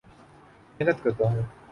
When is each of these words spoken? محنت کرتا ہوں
محنت 0.79 1.03
کرتا 1.03 1.25
ہوں 1.25 1.41